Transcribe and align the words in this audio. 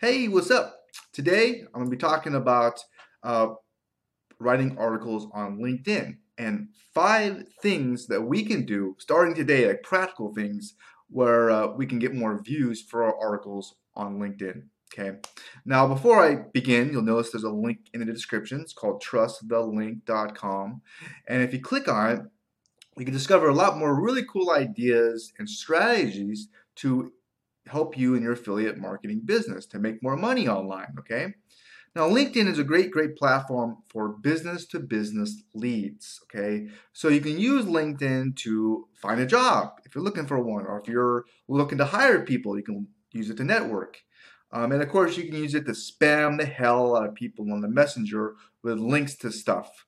Hey, 0.00 0.28
what's 0.28 0.50
up? 0.50 0.86
Today 1.12 1.60
I'm 1.60 1.82
going 1.82 1.84
to 1.84 1.90
be 1.90 1.98
talking 1.98 2.34
about 2.34 2.80
uh, 3.22 3.48
writing 4.38 4.78
articles 4.78 5.28
on 5.34 5.58
LinkedIn 5.58 6.16
and 6.38 6.68
five 6.94 7.44
things 7.60 8.06
that 8.06 8.22
we 8.22 8.42
can 8.42 8.64
do 8.64 8.96
starting 8.98 9.34
today, 9.34 9.66
like 9.66 9.82
practical 9.82 10.32
things 10.32 10.72
where 11.10 11.50
uh, 11.50 11.66
we 11.76 11.84
can 11.84 11.98
get 11.98 12.14
more 12.14 12.42
views 12.42 12.80
for 12.80 13.04
our 13.04 13.14
articles 13.14 13.74
on 13.94 14.18
LinkedIn. 14.18 14.62
Okay. 14.90 15.18
Now, 15.66 15.86
before 15.86 16.24
I 16.24 16.44
begin, 16.54 16.90
you'll 16.90 17.02
notice 17.02 17.32
there's 17.32 17.44
a 17.44 17.50
link 17.50 17.80
in 17.92 18.00
the 18.00 18.06
description. 18.06 18.62
It's 18.62 18.72
called 18.72 19.02
trustthelink.com. 19.02 20.80
And 21.28 21.42
if 21.42 21.52
you 21.52 21.60
click 21.60 21.88
on 21.88 22.10
it, 22.10 22.20
you 22.96 23.04
can 23.04 23.12
discover 23.12 23.50
a 23.50 23.54
lot 23.54 23.76
more 23.76 24.02
really 24.02 24.24
cool 24.24 24.50
ideas 24.50 25.34
and 25.38 25.46
strategies 25.46 26.48
to 26.76 27.12
help 27.66 27.96
you 27.96 28.14
in 28.14 28.22
your 28.22 28.32
affiliate 28.32 28.78
marketing 28.78 29.22
business 29.24 29.66
to 29.66 29.78
make 29.78 30.02
more 30.02 30.16
money 30.16 30.48
online, 30.48 30.94
okay? 30.98 31.34
Now, 31.94 32.08
LinkedIn 32.08 32.46
is 32.46 32.58
a 32.58 32.64
great, 32.64 32.92
great 32.92 33.16
platform 33.16 33.78
for 33.88 34.10
business 34.10 34.64
to 34.66 34.78
business 34.78 35.42
leads, 35.54 36.20
okay? 36.24 36.68
So 36.92 37.08
you 37.08 37.20
can 37.20 37.38
use 37.38 37.64
LinkedIn 37.64 38.36
to 38.36 38.86
find 38.94 39.20
a 39.20 39.26
job 39.26 39.72
if 39.84 39.94
you're 39.94 40.04
looking 40.04 40.26
for 40.26 40.38
one, 40.38 40.66
or 40.66 40.80
if 40.80 40.88
you're 40.88 41.24
looking 41.48 41.78
to 41.78 41.84
hire 41.84 42.24
people, 42.24 42.56
you 42.56 42.62
can 42.62 42.86
use 43.12 43.28
it 43.28 43.36
to 43.38 43.44
network. 43.44 43.98
Um, 44.52 44.72
and 44.72 44.82
of 44.82 44.88
course, 44.88 45.16
you 45.16 45.24
can 45.24 45.34
use 45.34 45.54
it 45.54 45.66
to 45.66 45.72
spam 45.72 46.38
the 46.38 46.46
hell 46.46 46.96
out 46.96 47.08
of 47.08 47.14
people 47.14 47.52
on 47.52 47.60
the 47.60 47.68
messenger 47.68 48.34
with 48.62 48.78
links 48.78 49.16
to 49.16 49.32
stuff. 49.32 49.86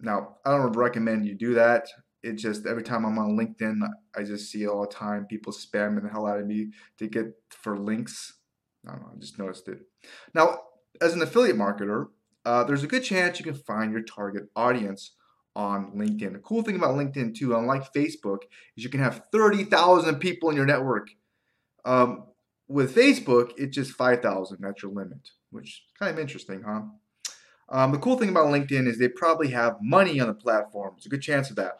Now, 0.00 0.36
I 0.44 0.50
don't 0.50 0.72
recommend 0.72 1.26
you 1.26 1.34
do 1.34 1.54
that 1.54 1.88
it 2.24 2.34
just 2.36 2.66
every 2.66 2.82
time 2.82 3.04
I'm 3.04 3.18
on 3.18 3.36
LinkedIn, 3.36 3.86
I 4.16 4.22
just 4.22 4.50
see 4.50 4.66
all 4.66 4.80
the 4.80 4.86
time. 4.86 5.26
People 5.26 5.52
spamming 5.52 6.02
the 6.02 6.08
hell 6.08 6.26
out 6.26 6.40
of 6.40 6.46
me 6.46 6.70
to 6.98 7.06
get 7.06 7.26
for 7.50 7.78
links. 7.78 8.32
I 8.86 8.92
don't 8.92 9.02
know. 9.02 9.10
I 9.14 9.18
just 9.18 9.38
noticed 9.38 9.68
it. 9.68 9.80
Now, 10.32 10.58
as 11.02 11.12
an 11.12 11.22
affiliate 11.22 11.56
marketer, 11.56 12.06
uh, 12.46 12.64
there's 12.64 12.82
a 12.82 12.86
good 12.88 13.04
chance 13.04 13.38
you 13.38 13.44
can 13.44 13.54
find 13.54 13.92
your 13.92 14.02
target 14.02 14.44
audience 14.56 15.12
on 15.54 15.92
LinkedIn. 15.92 16.32
The 16.32 16.38
cool 16.38 16.62
thing 16.62 16.76
about 16.76 16.96
LinkedIn 16.96 17.34
too, 17.34 17.54
unlike 17.54 17.92
Facebook, 17.92 18.42
is 18.76 18.84
you 18.84 18.90
can 18.90 19.00
have 19.00 19.24
30,000 19.30 20.16
people 20.16 20.50
in 20.50 20.56
your 20.56 20.66
network. 20.66 21.08
Um, 21.84 22.24
with 22.68 22.94
Facebook, 22.94 23.52
it's 23.58 23.74
just 23.74 23.92
5,000. 23.92 24.58
That's 24.60 24.82
your 24.82 24.92
limit, 24.92 25.30
which 25.50 25.68
is 25.68 25.80
kind 25.98 26.10
of 26.10 26.18
interesting, 26.18 26.62
huh? 26.66 26.82
Um, 27.68 27.92
the 27.92 27.98
cool 27.98 28.18
thing 28.18 28.30
about 28.30 28.48
LinkedIn 28.48 28.86
is 28.86 28.98
they 28.98 29.08
probably 29.08 29.48
have 29.50 29.76
money 29.80 30.20
on 30.20 30.28
the 30.28 30.34
platform. 30.34 30.94
There's 30.96 31.06
a 31.06 31.10
good 31.10 31.22
chance 31.22 31.50
of 31.50 31.56
that. 31.56 31.78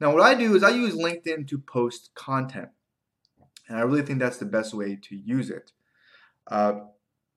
Now, 0.00 0.12
what 0.12 0.22
I 0.22 0.34
do 0.34 0.54
is 0.54 0.62
I 0.62 0.70
use 0.70 0.94
LinkedIn 0.94 1.48
to 1.48 1.58
post 1.58 2.10
content. 2.14 2.68
And 3.68 3.78
I 3.78 3.82
really 3.82 4.02
think 4.02 4.18
that's 4.18 4.36
the 4.38 4.46
best 4.46 4.74
way 4.74 4.96
to 5.02 5.16
use 5.16 5.50
it. 5.50 5.72
Uh, 6.46 6.74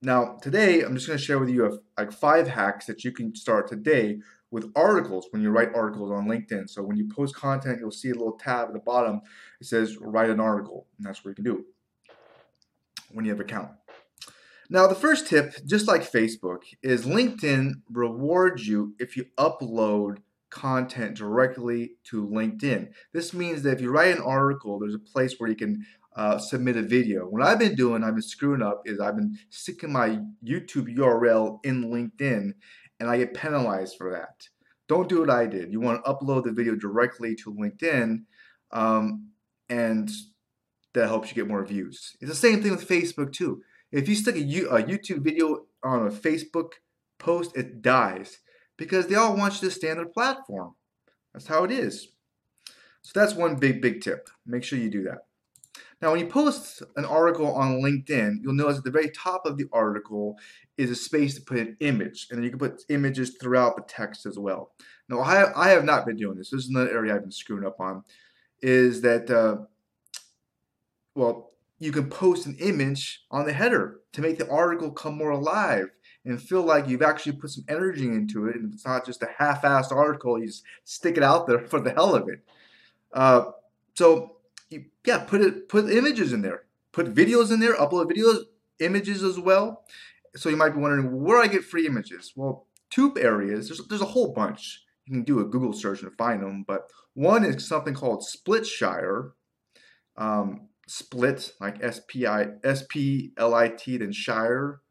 now, 0.01 0.37
today, 0.41 0.81
I'm 0.81 0.95
just 0.95 1.07
going 1.07 1.17
to 1.17 1.23
share 1.23 1.39
with 1.39 1.49
you 1.49 1.65
a, 1.65 1.77
like 1.97 2.11
five 2.11 2.47
hacks 2.47 2.85
that 2.85 3.03
you 3.03 3.11
can 3.11 3.35
start 3.35 3.67
today 3.67 4.19
with 4.51 4.71
articles 4.75 5.27
when 5.31 5.41
you 5.41 5.49
write 5.49 5.73
articles 5.75 6.11
on 6.11 6.27
LinkedIn. 6.27 6.69
So 6.69 6.83
when 6.83 6.97
you 6.97 7.07
post 7.07 7.35
content, 7.35 7.79
you'll 7.79 7.91
see 7.91 8.09
a 8.09 8.13
little 8.13 8.37
tab 8.37 8.67
at 8.67 8.73
the 8.73 8.79
bottom. 8.79 9.21
It 9.59 9.67
says 9.67 9.97
write 9.99 10.29
an 10.29 10.39
article, 10.39 10.87
and 10.97 11.05
that's 11.05 11.23
where 11.23 11.31
you 11.31 11.35
can 11.35 11.43
do 11.43 11.59
it 11.59 12.15
when 13.11 13.25
you 13.25 13.31
have 13.31 13.39
an 13.39 13.45
account. 13.45 13.71
Now, 14.69 14.85
the 14.85 14.95
first 14.95 15.27
tip, 15.27 15.65
just 15.65 15.87
like 15.87 16.09
Facebook, 16.09 16.59
is 16.83 17.05
LinkedIn 17.05 17.81
rewards 17.91 18.67
you 18.67 18.93
if 18.99 19.17
you 19.17 19.25
upload 19.37 20.19
content 20.49 21.15
directly 21.15 21.91
to 22.05 22.27
LinkedIn. 22.27 22.89
This 23.13 23.33
means 23.33 23.63
that 23.63 23.73
if 23.73 23.81
you 23.81 23.91
write 23.91 24.15
an 24.15 24.23
article, 24.23 24.79
there's 24.79 24.95
a 24.95 24.99
place 24.99 25.35
where 25.37 25.49
you 25.49 25.55
can 25.55 25.85
uh, 26.15 26.37
submit 26.37 26.75
a 26.75 26.81
video. 26.81 27.25
What 27.25 27.43
I've 27.43 27.59
been 27.59 27.75
doing, 27.75 28.03
I've 28.03 28.15
been 28.15 28.21
screwing 28.21 28.61
up, 28.61 28.81
is 28.85 28.99
I've 28.99 29.15
been 29.15 29.37
sticking 29.49 29.91
my 29.91 30.19
YouTube 30.45 30.95
URL 30.95 31.59
in 31.63 31.85
LinkedIn 31.85 32.53
and 32.99 33.09
I 33.09 33.17
get 33.17 33.33
penalized 33.33 33.95
for 33.97 34.11
that. 34.11 34.47
Don't 34.87 35.07
do 35.07 35.21
what 35.21 35.29
I 35.29 35.45
did. 35.45 35.71
You 35.71 35.79
want 35.79 36.03
to 36.03 36.11
upload 36.11 36.45
the 36.45 36.51
video 36.51 36.75
directly 36.75 37.35
to 37.35 37.53
LinkedIn 37.53 38.23
um, 38.71 39.29
and 39.69 40.09
that 40.93 41.07
helps 41.07 41.29
you 41.29 41.35
get 41.35 41.47
more 41.47 41.63
views. 41.63 42.17
It's 42.19 42.29
the 42.29 42.35
same 42.35 42.61
thing 42.61 42.71
with 42.71 42.87
Facebook 42.87 43.31
too. 43.31 43.61
If 43.91 44.09
you 44.09 44.15
stick 44.15 44.35
a, 44.35 44.41
U- 44.41 44.69
a 44.69 44.83
YouTube 44.83 45.19
video 45.19 45.65
on 45.83 46.07
a 46.07 46.11
Facebook 46.11 46.71
post, 47.19 47.55
it 47.55 47.81
dies 47.81 48.39
because 48.79 49.05
they 49.05 49.15
all 49.15 49.35
want 49.35 49.61
you 49.61 49.67
to 49.67 49.75
stay 49.75 49.91
on 49.91 49.97
their 49.97 50.07
platform. 50.07 50.73
That's 51.33 51.45
how 51.45 51.65
it 51.65 51.71
is. 51.71 52.07
So 53.03 53.19
that's 53.19 53.35
one 53.35 53.57
big, 53.57 53.81
big 53.81 54.01
tip. 54.01 54.29
Make 54.47 54.63
sure 54.63 54.79
you 54.79 54.89
do 54.89 55.03
that. 55.03 55.19
Now, 56.01 56.11
when 56.11 56.21
you 56.21 56.27
post 56.27 56.81
an 56.95 57.03
article 57.03 57.53
on 57.53 57.81
LinkedIn, 57.81 58.37
you'll 58.41 58.53
notice 58.53 58.77
at 58.77 58.85
the 58.85 58.91
very 58.91 59.09
top 59.09 59.45
of 59.45 59.57
the 59.57 59.65
article 59.73 60.37
is 60.77 60.89
a 60.89 60.95
space 60.95 61.35
to 61.35 61.41
put 61.41 61.57
an 61.57 61.75
image, 61.81 62.27
and 62.29 62.37
then 62.37 62.45
you 62.45 62.49
can 62.49 62.59
put 62.59 62.83
images 62.87 63.31
throughout 63.31 63.75
the 63.75 63.83
text 63.83 64.25
as 64.25 64.39
well. 64.39 64.71
Now, 65.09 65.19
I, 65.19 65.67
I 65.67 65.69
have 65.69 65.83
not 65.83 66.05
been 66.05 66.15
doing 66.15 66.37
this. 66.37 66.51
This 66.51 66.63
is 66.63 66.69
another 66.69 66.91
area 66.91 67.13
I've 67.13 67.21
been 67.21 67.31
screwing 67.31 67.65
up 67.65 67.81
on. 67.81 68.03
Is 68.61 69.01
that 69.01 69.29
uh, 69.29 69.65
well, 71.15 71.51
you 71.79 71.91
can 71.91 72.09
post 72.09 72.45
an 72.45 72.55
image 72.59 73.25
on 73.31 73.45
the 73.45 73.53
header 73.53 73.99
to 74.13 74.21
make 74.21 74.37
the 74.37 74.49
article 74.49 74.91
come 74.91 75.17
more 75.17 75.31
alive 75.31 75.89
and 76.25 76.41
feel 76.41 76.61
like 76.61 76.87
you've 76.87 77.01
actually 77.01 77.31
put 77.33 77.49
some 77.49 77.63
energy 77.67 78.05
into 78.05 78.47
it 78.47 78.55
and 78.55 78.73
it's 78.73 78.85
not 78.85 79.05
just 79.05 79.23
a 79.23 79.29
half-assed 79.37 79.91
article 79.91 80.39
you 80.39 80.47
just 80.47 80.63
stick 80.83 81.17
it 81.17 81.23
out 81.23 81.47
there 81.47 81.59
for 81.67 81.79
the 81.79 81.91
hell 81.91 82.15
of 82.15 82.27
it. 82.29 82.39
Uh, 83.13 83.45
so 83.95 84.37
you, 84.69 84.85
yeah 85.05 85.19
put 85.19 85.41
it 85.41 85.69
put 85.69 85.89
images 85.89 86.33
in 86.33 86.41
there. 86.41 86.63
Put 86.91 87.13
videos 87.13 87.51
in 87.51 87.59
there 87.59 87.75
upload 87.75 88.11
videos 88.11 88.43
images 88.79 89.23
as 89.23 89.39
well. 89.39 89.85
So 90.35 90.49
you 90.49 90.57
might 90.57 90.69
be 90.69 90.79
wondering 90.79 91.23
where 91.23 91.41
i 91.41 91.47
get 91.47 91.63
free 91.63 91.87
images? 91.87 92.33
Well 92.35 92.67
two 92.89 93.15
areas 93.17 93.67
there's, 93.67 93.81
there's 93.87 94.01
a 94.01 94.05
whole 94.05 94.33
bunch. 94.33 94.83
You 95.05 95.13
can 95.13 95.23
do 95.23 95.39
a 95.39 95.45
google 95.45 95.73
search 95.73 96.01
and 96.01 96.13
find 96.17 96.41
them 96.41 96.63
but 96.67 96.89
one 97.13 97.43
is 97.43 97.67
something 97.67 97.93
called 97.93 98.23
splitshire. 98.23 99.33
Um, 100.17 100.67
split 100.89 101.53
like 101.61 101.81
s-p-i 101.83 102.47
s-p-l-i-t 102.63 103.97
then 103.97 104.11
shire 104.11 104.81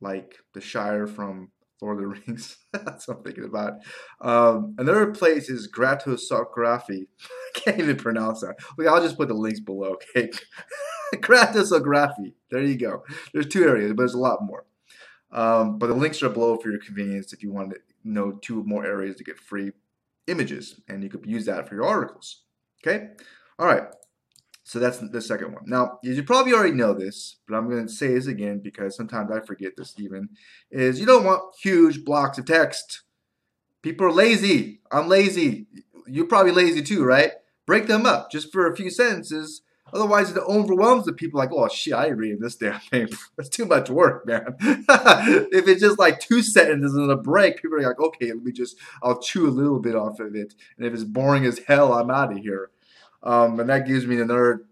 like 0.00 0.36
the 0.54 0.60
Shire 0.60 1.06
from 1.06 1.50
Lord 1.80 1.98
of 1.98 2.02
the 2.02 2.08
Rings. 2.26 2.58
That's 2.72 3.08
what 3.08 3.18
I'm 3.18 3.22
thinking 3.24 3.44
about. 3.44 3.74
Um, 4.20 4.74
another 4.78 5.12
place 5.12 5.48
is 5.48 5.70
Gratosography. 5.70 7.06
I 7.56 7.60
can't 7.60 7.78
even 7.78 7.96
pronounce 7.96 8.40
that. 8.40 8.56
Look, 8.76 8.86
I'll 8.86 9.02
just 9.02 9.16
put 9.16 9.28
the 9.28 9.34
links 9.34 9.60
below. 9.60 9.96
Okay, 10.16 10.30
Gratosography. 11.16 12.34
There 12.50 12.62
you 12.62 12.76
go. 12.76 13.04
There's 13.32 13.48
two 13.48 13.64
areas, 13.64 13.92
but 13.92 13.98
there's 13.98 14.14
a 14.14 14.18
lot 14.18 14.40
more. 14.42 14.64
Um, 15.30 15.78
but 15.78 15.88
the 15.88 15.94
links 15.94 16.22
are 16.22 16.28
below 16.30 16.56
for 16.56 16.70
your 16.70 16.80
convenience 16.80 17.32
if 17.32 17.42
you 17.42 17.52
want 17.52 17.70
to 17.70 17.76
know 18.04 18.32
two 18.32 18.64
more 18.64 18.86
areas 18.86 19.16
to 19.16 19.24
get 19.24 19.38
free 19.38 19.72
images, 20.26 20.80
and 20.88 21.02
you 21.02 21.10
could 21.10 21.26
use 21.26 21.46
that 21.46 21.68
for 21.68 21.74
your 21.74 21.84
articles. 21.84 22.42
Okay. 22.82 23.08
All 23.58 23.66
right. 23.66 23.84
So 24.68 24.78
that's 24.78 24.98
the 24.98 25.22
second 25.22 25.54
one. 25.54 25.62
Now, 25.64 25.98
you 26.02 26.22
probably 26.22 26.52
already 26.52 26.74
know 26.74 26.92
this, 26.92 27.36
but 27.48 27.56
I'm 27.56 27.70
going 27.70 27.86
to 27.86 27.90
say 27.92 28.08
this 28.08 28.26
again 28.26 28.60
because 28.62 28.94
sometimes 28.94 29.30
I 29.30 29.40
forget 29.40 29.78
this 29.78 29.94
even, 29.96 30.28
is 30.70 31.00
you 31.00 31.06
don't 31.06 31.24
want 31.24 31.54
huge 31.62 32.04
blocks 32.04 32.36
of 32.36 32.44
text. 32.44 33.00
People 33.80 34.08
are 34.08 34.12
lazy. 34.12 34.82
I'm 34.92 35.08
lazy. 35.08 35.68
You're 36.06 36.26
probably 36.26 36.52
lazy 36.52 36.82
too, 36.82 37.02
right? 37.02 37.32
Break 37.64 37.86
them 37.86 38.04
up 38.04 38.30
just 38.30 38.52
for 38.52 38.70
a 38.70 38.76
few 38.76 38.90
sentences. 38.90 39.62
Otherwise, 39.90 40.32
it 40.32 40.42
overwhelms 40.46 41.06
the 41.06 41.14
people 41.14 41.38
like, 41.38 41.50
oh, 41.50 41.66
shit, 41.68 41.94
I 41.94 42.08
reading 42.08 42.40
this 42.40 42.56
damn 42.56 42.78
thing. 42.78 43.08
That's 43.38 43.48
too 43.48 43.64
much 43.64 43.88
work, 43.88 44.26
man. 44.26 44.54
if 44.60 45.66
it's 45.66 45.80
just 45.80 45.98
like 45.98 46.20
two 46.20 46.42
sentences 46.42 46.94
and 46.94 47.10
a 47.10 47.16
break, 47.16 47.62
people 47.62 47.78
are 47.78 47.82
like, 47.82 47.98
okay, 47.98 48.32
let 48.32 48.42
me 48.42 48.52
just, 48.52 48.76
I'll 49.02 49.18
chew 49.18 49.48
a 49.48 49.50
little 49.50 49.80
bit 49.80 49.96
off 49.96 50.20
of 50.20 50.34
it. 50.34 50.54
And 50.76 50.86
if 50.86 50.92
it's 50.92 51.04
boring 51.04 51.46
as 51.46 51.60
hell, 51.60 51.94
I'm 51.94 52.10
out 52.10 52.32
of 52.32 52.38
here. 52.40 52.70
Um, 53.22 53.58
and 53.60 53.68
that 53.68 53.86
gives 53.86 54.06
me 54.06 54.20
another, 54.20 54.62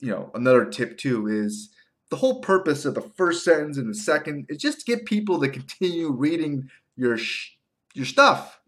you 0.00 0.10
know, 0.10 0.30
another 0.34 0.64
tip 0.64 0.98
too 0.98 1.26
is 1.28 1.70
the 2.10 2.16
whole 2.16 2.40
purpose 2.40 2.84
of 2.84 2.94
the 2.94 3.00
first 3.00 3.44
sentence 3.44 3.78
and 3.78 3.88
the 3.88 3.94
second 3.94 4.46
is 4.48 4.58
just 4.58 4.80
to 4.80 4.84
get 4.84 5.06
people 5.06 5.40
to 5.40 5.48
continue 5.48 6.10
reading 6.10 6.68
your 6.96 7.16
sh- 7.16 7.52
your 7.94 8.06
stuff. 8.06 8.60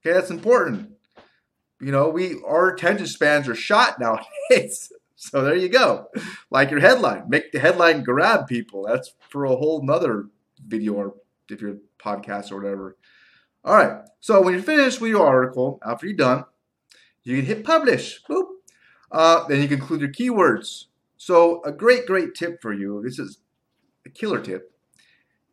Okay, 0.00 0.14
that's 0.14 0.30
important. 0.30 0.92
You 1.80 1.92
know, 1.92 2.08
we 2.08 2.40
our 2.46 2.68
attention 2.74 3.06
spans 3.06 3.48
are 3.48 3.54
shot 3.54 3.98
nowadays. 4.00 4.92
So 5.22 5.42
there 5.44 5.54
you 5.54 5.68
go. 5.68 6.06
Like 6.50 6.70
your 6.70 6.80
headline, 6.80 7.28
make 7.28 7.52
the 7.52 7.60
headline 7.60 8.02
grab 8.04 8.46
people. 8.46 8.86
That's 8.88 9.12
for 9.28 9.44
a 9.44 9.54
whole 9.54 9.82
nother 9.82 10.28
video 10.66 10.94
or 10.94 11.14
if 11.50 11.60
you're 11.60 11.76
podcast 12.02 12.50
or 12.50 12.56
whatever. 12.56 12.96
All 13.62 13.76
right. 13.76 14.00
So 14.20 14.40
when 14.40 14.54
you're 14.54 14.62
finished 14.62 14.98
with 14.98 15.10
your 15.10 15.26
article, 15.26 15.78
after 15.84 16.06
you're 16.06 16.16
done, 16.16 16.44
you 17.24 17.36
can 17.36 17.46
hit 17.46 17.64
publish. 17.64 18.22
Boop. 18.28 18.44
Uh, 19.12 19.46
then 19.48 19.60
you 19.60 19.68
can 19.68 19.80
include 19.80 20.00
your 20.00 20.12
keywords. 20.12 20.84
So 21.16 21.62
a 21.64 21.72
great, 21.72 22.06
great 22.06 22.34
tip 22.34 22.62
for 22.62 22.72
you, 22.72 23.02
this 23.02 23.18
is 23.18 23.38
a 24.06 24.10
killer 24.10 24.40
tip, 24.40 24.72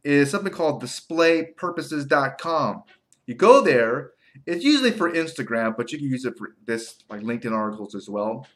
is 0.04 0.32
something 0.32 0.54
called 0.54 0.82
displaypurposes.com. 0.82 2.84
You 3.26 3.36
go 3.36 3.62
there, 3.62 4.12
it's 4.46 4.64
usually 4.64 4.92
for 4.92 5.12
Instagram, 5.12 5.76
but 5.76 5.92
you 5.92 5.98
can 5.98 6.08
use 6.08 6.24
it 6.24 6.38
for 6.38 6.56
this, 6.66 7.00
like 7.10 7.22
LinkedIn 7.22 7.52
articles 7.52 7.96
as 7.96 8.10
well. 8.10 8.48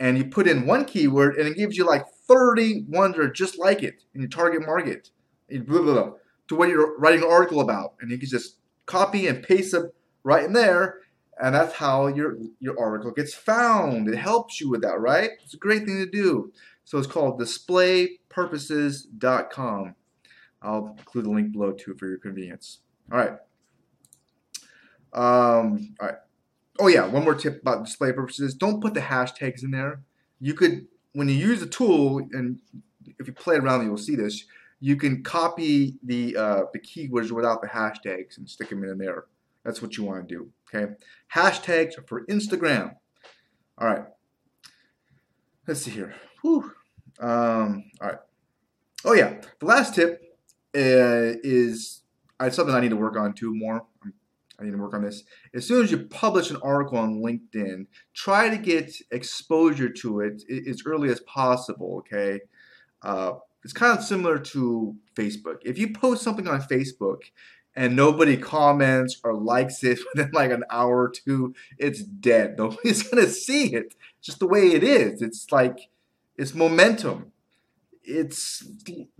and 0.00 0.18
you 0.18 0.24
put 0.24 0.48
in 0.48 0.66
one 0.66 0.84
keyword 0.84 1.36
and 1.36 1.46
it 1.48 1.56
gives 1.56 1.76
you 1.76 1.86
like 1.86 2.04
30 2.28 2.84
ones 2.88 3.16
that 3.16 3.22
are 3.22 3.30
just 3.30 3.58
like 3.58 3.82
it 3.82 4.02
in 4.14 4.20
your 4.20 4.28
target 4.28 4.66
market 4.66 5.10
blah, 5.60 5.82
blah, 5.82 5.92
blah, 5.92 6.12
to 6.48 6.56
what 6.56 6.68
you're 6.68 6.98
writing 6.98 7.22
an 7.22 7.30
article 7.30 7.60
about. 7.60 7.94
And 8.00 8.10
you 8.10 8.18
can 8.18 8.28
just 8.28 8.56
copy 8.86 9.26
and 9.26 9.42
paste 9.42 9.72
them 9.72 9.90
right 10.24 10.44
in 10.44 10.52
there. 10.52 11.00
And 11.42 11.54
that's 11.56 11.74
how 11.74 12.06
your, 12.06 12.36
your 12.60 12.78
article 12.78 13.10
gets 13.10 13.34
found. 13.34 14.08
It 14.08 14.16
helps 14.16 14.60
you 14.60 14.70
with 14.70 14.82
that, 14.82 15.00
right? 15.00 15.30
It's 15.42 15.54
a 15.54 15.58
great 15.58 15.84
thing 15.84 15.96
to 15.96 16.06
do. 16.06 16.52
So 16.84 16.98
it's 16.98 17.08
called 17.08 17.40
displaypurposes.com. 17.40 19.94
I'll 20.62 20.94
include 20.96 21.24
the 21.24 21.30
link 21.30 21.50
below 21.52 21.72
too 21.72 21.96
for 21.98 22.08
your 22.08 22.18
convenience. 22.18 22.78
All 23.10 23.18
right. 23.18 23.32
Um, 25.12 25.96
all 26.00 26.06
right. 26.06 26.18
Oh 26.78 26.86
yeah, 26.86 27.04
one 27.06 27.24
more 27.24 27.34
tip 27.34 27.60
about 27.60 27.84
display 27.84 28.12
purposes. 28.12 28.54
Don't 28.54 28.80
put 28.80 28.94
the 28.94 29.00
hashtags 29.00 29.64
in 29.64 29.72
there. 29.72 30.02
You 30.40 30.54
could, 30.54 30.86
when 31.12 31.28
you 31.28 31.34
use 31.34 31.58
the 31.58 31.66
tool, 31.66 32.18
and 32.32 32.60
if 33.18 33.26
you 33.26 33.32
play 33.32 33.56
around, 33.56 33.84
you'll 33.84 33.98
see 33.98 34.14
this. 34.14 34.44
You 34.78 34.94
can 34.96 35.24
copy 35.24 35.96
the 36.04 36.36
uh, 36.36 36.60
the 36.72 36.78
keywords 36.78 37.32
without 37.32 37.62
the 37.62 37.68
hashtags 37.68 38.38
and 38.38 38.48
stick 38.48 38.68
them 38.70 38.84
in 38.84 38.98
there. 38.98 39.24
That's 39.64 39.80
what 39.80 39.96
you 39.96 40.04
want 40.04 40.28
to 40.28 40.34
do. 40.34 40.50
Okay. 40.74 40.92
Hashtags 41.34 41.94
for 42.06 42.24
Instagram. 42.26 42.94
All 43.78 43.88
right. 43.88 44.04
Let's 45.66 45.82
see 45.82 45.90
here. 45.90 46.14
Whew. 46.42 46.72
Um, 47.20 47.84
all 48.00 48.08
right. 48.08 48.18
Oh 49.04 49.14
yeah. 49.14 49.40
The 49.60 49.66
last 49.66 49.94
tip 49.94 50.20
uh, 50.74 51.38
is 51.44 52.02
uh, 52.40 52.50
something 52.50 52.74
I 52.74 52.80
need 52.80 52.90
to 52.90 52.96
work 52.96 53.16
on 53.16 53.34
too 53.34 53.54
more. 53.54 53.82
I 54.58 54.64
need 54.64 54.72
to 54.72 54.78
work 54.78 54.94
on 54.94 55.02
this. 55.02 55.24
As 55.54 55.66
soon 55.66 55.82
as 55.84 55.90
you 55.90 56.06
publish 56.06 56.50
an 56.50 56.58
article 56.62 56.98
on 56.98 57.20
LinkedIn, 57.20 57.86
try 58.14 58.48
to 58.48 58.56
get 58.56 58.92
exposure 59.10 59.88
to 59.88 60.20
it 60.20 60.42
as 60.68 60.82
early 60.86 61.08
as 61.08 61.20
possible. 61.20 61.96
Okay, 61.98 62.40
uh, 63.02 63.32
it's 63.64 63.72
kind 63.72 63.96
of 63.96 64.04
similar 64.04 64.38
to 64.38 64.96
Facebook. 65.16 65.58
If 65.62 65.78
you 65.78 65.92
post 65.92 66.22
something 66.22 66.48
on 66.48 66.60
Facebook 66.62 67.22
and 67.74 67.96
nobody 67.96 68.36
comments 68.36 69.20
or 69.24 69.34
likes 69.34 69.82
it 69.82 69.98
within 70.14 70.30
like 70.32 70.50
an 70.50 70.64
hour 70.70 71.02
or 71.04 71.10
two, 71.10 71.54
it's 71.78 72.02
dead. 72.02 72.54
Nobody's 72.58 73.02
gonna 73.02 73.28
see 73.28 73.74
it. 73.74 73.94
Just 74.20 74.38
the 74.38 74.46
way 74.46 74.72
it 74.72 74.82
is. 74.82 75.22
It's 75.22 75.50
like 75.50 75.88
it's 76.36 76.54
momentum 76.54 77.32
it's 78.04 78.64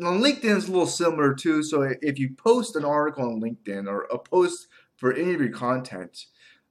on 0.03 0.21
LinkedIn 0.21 0.57
is 0.57 0.69
a 0.69 0.73
little 0.73 0.87
similar 0.87 1.35
too. 1.35 1.63
So 1.63 1.83
if 2.01 2.19
you 2.19 2.35
post 2.35 2.77
an 2.77 2.85
article 2.85 3.25
on 3.25 3.41
LinkedIn 3.41 3.87
or 3.87 4.03
a 4.05 4.19
post 4.19 4.69
for 4.97 5.13
any 5.13 5.35
of 5.35 5.41
your 5.41 5.51
content, 5.51 6.27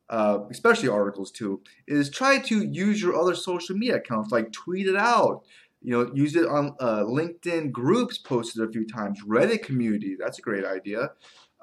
uh, 0.10 0.40
especially 0.50 0.90
articles 0.90 1.32
too, 1.32 1.62
is 1.88 2.10
try 2.10 2.40
to 2.40 2.64
use 2.64 3.02
your 3.02 3.16
other 3.16 3.36
social 3.36 3.76
media 3.76 3.98
accounts, 3.98 4.32
like 4.32 4.52
tweet 4.52 4.88
it 4.88 4.98
out. 4.98 5.44
You 5.84 5.92
know, 5.92 6.12
use 6.14 6.36
it 6.36 6.46
on 6.46 6.76
uh, 6.80 7.04
LinkedIn 7.04 7.72
groups, 7.72 8.18
posted 8.18 8.62
a 8.62 8.72
few 8.72 8.86
times. 8.86 9.24
Reddit 9.24 9.64
community, 9.64 10.16
that's 10.20 10.38
a 10.38 10.42
great 10.42 10.66
idea. 10.66 11.12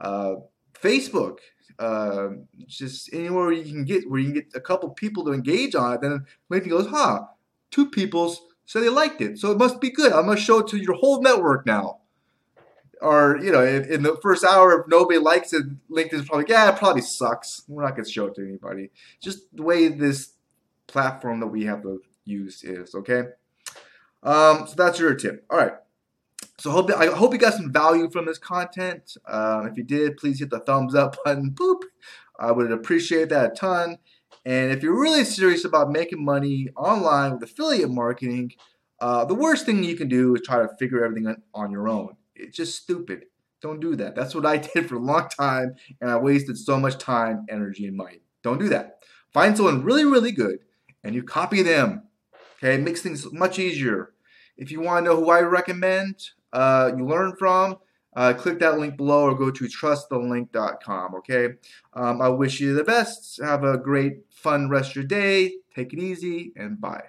Uh, 0.00 0.36
Facebook, 0.80 1.38
uh, 1.78 2.28
just 2.66 3.12
anywhere 3.12 3.46
where 3.46 3.52
you 3.52 3.64
can 3.64 3.84
get 3.84 4.08
where 4.08 4.20
you 4.20 4.26
can 4.26 4.34
get 4.34 4.46
a 4.54 4.60
couple 4.60 4.90
people 4.90 5.24
to 5.24 5.32
engage 5.32 5.74
on 5.74 5.94
it. 5.94 6.00
Then 6.00 6.24
LinkedIn 6.50 6.70
goes, 6.70 6.86
huh, 6.86 7.24
two 7.70 7.90
people's 7.90 8.42
so 8.68 8.82
they 8.82 8.90
liked 8.90 9.22
it. 9.22 9.38
So 9.38 9.50
it 9.50 9.56
must 9.56 9.80
be 9.80 9.88
good. 9.88 10.12
I'm 10.12 10.26
going 10.26 10.36
to 10.36 10.42
show 10.42 10.58
it 10.58 10.68
to 10.68 10.76
your 10.76 10.92
whole 10.92 11.22
network 11.22 11.64
now. 11.64 12.00
Or, 13.00 13.38
you 13.42 13.50
know, 13.50 13.64
in, 13.64 13.90
in 13.90 14.02
the 14.02 14.18
first 14.20 14.44
hour, 14.44 14.80
if 14.80 14.88
nobody 14.88 15.18
likes 15.18 15.54
it, 15.54 15.64
LinkedIn's 15.90 16.28
probably, 16.28 16.44
yeah, 16.50 16.68
it 16.68 16.76
probably 16.76 17.00
sucks. 17.00 17.62
We're 17.66 17.84
not 17.84 17.92
going 17.92 18.04
to 18.04 18.12
show 18.12 18.26
it 18.26 18.34
to 18.34 18.42
anybody. 18.42 18.90
Just 19.22 19.56
the 19.56 19.62
way 19.62 19.88
this 19.88 20.32
platform 20.86 21.40
that 21.40 21.46
we 21.46 21.64
have 21.64 21.82
to 21.84 22.02
use 22.26 22.62
is, 22.62 22.94
okay? 22.94 23.28
Um, 24.22 24.66
so 24.66 24.74
that's 24.76 24.98
your 24.98 25.14
tip. 25.14 25.46
All 25.48 25.56
right. 25.56 25.72
So 26.60 26.72
hope 26.72 26.90
I 26.90 27.06
hope 27.06 27.32
you 27.32 27.38
got 27.38 27.54
some 27.54 27.72
value 27.72 28.10
from 28.10 28.26
this 28.26 28.38
content. 28.38 29.16
Uh, 29.24 29.68
if 29.70 29.76
you 29.76 29.84
did, 29.84 30.16
please 30.16 30.40
hit 30.40 30.50
the 30.50 30.58
thumbs 30.60 30.94
up 30.94 31.16
button. 31.24 31.50
Boop. 31.54 31.82
I 32.38 32.50
would 32.50 32.72
appreciate 32.72 33.28
that 33.28 33.52
a 33.52 33.54
ton. 33.54 33.98
And 34.44 34.72
if 34.72 34.82
you're 34.82 34.98
really 34.98 35.24
serious 35.24 35.64
about 35.64 35.90
making 35.90 36.24
money 36.24 36.68
online 36.76 37.34
with 37.34 37.42
affiliate 37.42 37.90
marketing, 37.90 38.52
uh, 39.00 39.24
the 39.24 39.34
worst 39.34 39.66
thing 39.66 39.84
you 39.84 39.96
can 39.96 40.08
do 40.08 40.34
is 40.34 40.42
try 40.42 40.58
to 40.58 40.68
figure 40.78 41.04
everything 41.04 41.32
on 41.54 41.70
your 41.70 41.88
own. 41.88 42.16
It's 42.34 42.56
just 42.56 42.82
stupid. 42.82 43.26
Don't 43.60 43.80
do 43.80 43.94
that. 43.96 44.14
That's 44.14 44.34
what 44.34 44.46
I 44.46 44.56
did 44.74 44.88
for 44.88 44.96
a 44.96 45.00
long 45.00 45.28
time, 45.28 45.76
and 46.00 46.10
I 46.10 46.16
wasted 46.16 46.58
so 46.58 46.78
much 46.78 46.98
time, 46.98 47.46
energy, 47.48 47.86
and 47.86 47.96
money. 47.96 48.22
Don't 48.42 48.58
do 48.58 48.68
that. 48.68 48.98
Find 49.32 49.56
someone 49.56 49.84
really, 49.84 50.04
really 50.04 50.32
good, 50.32 50.60
and 51.04 51.14
you 51.14 51.22
copy 51.22 51.62
them. 51.62 52.04
Okay, 52.58 52.74
it 52.74 52.80
makes 52.80 53.02
things 53.02 53.30
much 53.32 53.58
easier. 53.58 54.12
If 54.56 54.72
you 54.72 54.80
want 54.80 55.04
to 55.04 55.10
know 55.10 55.16
who 55.16 55.30
I 55.30 55.40
recommend, 55.40 56.30
uh, 56.52 56.92
you 56.96 57.06
learn 57.06 57.34
from, 57.36 57.76
uh, 58.16 58.34
click 58.34 58.58
that 58.58 58.78
link 58.78 58.96
below 58.96 59.22
or 59.22 59.34
go 59.34 59.50
to 59.50 59.64
trustthelink.com. 59.64 61.14
Okay. 61.16 61.54
Um, 61.94 62.20
I 62.20 62.28
wish 62.28 62.60
you 62.60 62.74
the 62.74 62.84
best. 62.84 63.40
Have 63.42 63.64
a 63.64 63.78
great, 63.78 64.18
fun 64.30 64.68
rest 64.68 64.90
of 64.90 64.96
your 64.96 65.04
day. 65.04 65.54
Take 65.74 65.92
it 65.92 65.98
easy 65.98 66.52
and 66.56 66.80
bye. 66.80 67.04